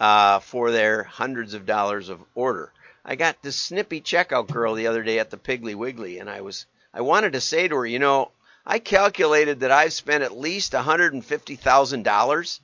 uh, 0.02 0.40
for 0.40 0.72
their 0.72 1.04
hundreds 1.04 1.54
of 1.54 1.64
dollars 1.64 2.08
of 2.08 2.20
order. 2.34 2.72
I 3.04 3.14
got 3.14 3.40
this 3.40 3.56
snippy 3.56 4.00
checkout 4.00 4.50
girl 4.50 4.74
the 4.74 4.88
other 4.88 5.02
day 5.02 5.18
at 5.18 5.30
the 5.30 5.36
Piggly 5.36 5.74
Wiggly, 5.76 6.18
and 6.18 6.28
I 6.28 6.40
was 6.40 6.66
I 6.92 7.02
wanted 7.02 7.34
to 7.34 7.40
say 7.40 7.68
to 7.68 7.76
her, 7.76 7.86
you 7.86 8.00
know, 8.00 8.32
I 8.66 8.80
calculated 8.80 9.60
that 9.60 9.70
I've 9.70 9.92
spent 9.92 10.24
at 10.24 10.36
least 10.36 10.72
$150,000 10.72 12.60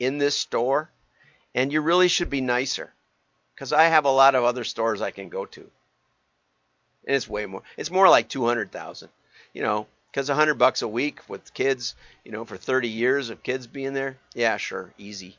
in 0.00 0.18
this 0.18 0.36
store, 0.36 0.90
and 1.54 1.72
you 1.72 1.80
really 1.80 2.08
should 2.08 2.30
be 2.30 2.40
nicer 2.40 2.92
because 3.54 3.72
I 3.72 3.84
have 3.84 4.04
a 4.04 4.10
lot 4.10 4.34
of 4.34 4.44
other 4.44 4.64
stores 4.64 5.00
I 5.00 5.12
can 5.12 5.28
go 5.28 5.46
to 5.46 5.70
and 7.06 7.16
it's 7.16 7.28
way 7.28 7.46
more. 7.46 7.62
It's 7.76 7.90
more 7.90 8.08
like 8.08 8.28
two 8.28 8.44
hundred 8.44 8.72
thousand, 8.72 9.10
you 9.52 9.62
know, 9.62 9.86
because 10.10 10.28
a 10.28 10.34
hundred 10.34 10.54
bucks 10.54 10.82
a 10.82 10.88
week 10.88 11.20
with 11.28 11.54
kids, 11.54 11.94
you 12.24 12.32
know, 12.32 12.44
for 12.44 12.56
thirty 12.56 12.88
years 12.88 13.30
of 13.30 13.42
kids 13.42 13.66
being 13.66 13.92
there. 13.94 14.16
Yeah, 14.34 14.56
sure, 14.56 14.92
easy. 14.98 15.36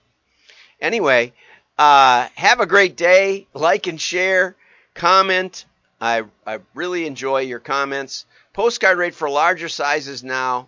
Anyway, 0.80 1.34
uh, 1.78 2.28
have 2.36 2.60
a 2.60 2.66
great 2.66 2.96
day. 2.96 3.48
Like 3.54 3.88
and 3.88 4.00
share, 4.00 4.56
comment. 4.94 5.66
I 6.00 6.24
I 6.46 6.60
really 6.74 7.06
enjoy 7.06 7.42
your 7.42 7.60
comments. 7.60 8.26
Postcard 8.54 8.98
rate 8.98 9.16
for 9.16 9.30
larger 9.30 9.70
sizes 9.70 10.24
now. 10.24 10.68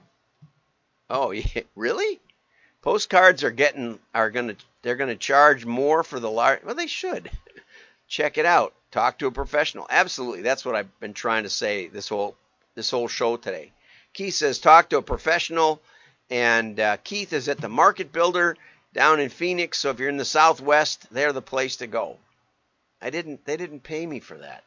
Oh, 1.09 1.31
yeah, 1.31 1.63
really? 1.75 2.19
Postcards 2.81 3.43
are 3.43 3.51
getting 3.51 3.99
are 4.13 4.31
gonna 4.31 4.55
they're 4.81 4.95
gonna 4.95 5.15
charge 5.15 5.65
more 5.65 6.03
for 6.03 6.19
the 6.19 6.29
large. 6.29 6.63
Well, 6.63 6.75
they 6.75 6.87
should. 6.87 7.29
Check 8.07 8.37
it 8.37 8.45
out. 8.45 8.73
Talk 8.91 9.17
to 9.19 9.27
a 9.27 9.31
professional. 9.31 9.87
Absolutely. 9.89 10.41
That's 10.41 10.63
what 10.63 10.75
I've 10.75 10.99
been 10.99 11.13
trying 11.13 11.43
to 11.43 11.49
say 11.49 11.87
this 11.87 12.07
whole 12.07 12.35
this 12.75 12.91
whole 12.91 13.07
show 13.07 13.37
today. 13.37 13.71
Keith 14.13 14.35
says 14.35 14.59
talk 14.59 14.89
to 14.89 14.97
a 14.97 15.01
professional, 15.01 15.81
and 16.29 16.79
uh, 16.79 16.97
Keith 17.03 17.33
is 17.33 17.49
at 17.49 17.59
the 17.59 17.67
Market 17.67 18.11
Builder 18.13 18.55
down 18.95 19.19
in 19.19 19.29
Phoenix. 19.29 19.77
So 19.77 19.91
if 19.91 19.99
you're 19.99 20.09
in 20.09 20.17
the 20.17 20.25
Southwest, 20.25 21.05
they're 21.11 21.33
the 21.33 21.41
place 21.41 21.75
to 21.77 21.87
go. 21.87 22.17
I 23.01 23.11
didn't. 23.11 23.45
They 23.45 23.57
didn't 23.57 23.83
pay 23.83 24.07
me 24.07 24.19
for 24.19 24.37
that. 24.37 24.63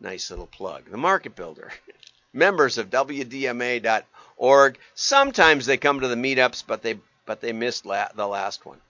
Nice 0.00 0.30
little 0.30 0.46
plug. 0.46 0.90
The 0.90 0.98
Market 0.98 1.34
Builder. 1.34 1.72
Members 2.32 2.76
of 2.78 2.90
WDMA.org. 2.90 4.78
Sometimes 4.94 5.66
they 5.66 5.76
come 5.78 6.00
to 6.00 6.08
the 6.08 6.14
meetups, 6.16 6.64
but 6.66 6.82
they 6.82 6.98
but 7.24 7.40
they 7.40 7.52
missed 7.52 7.86
la- 7.86 8.08
the 8.14 8.26
last 8.26 8.66
one. 8.66 8.80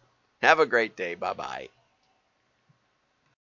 Have 0.43 0.59
a 0.59 0.67
great 0.67 0.97
day. 0.97 1.15
Bye 1.15 1.35
bye. 1.35 1.69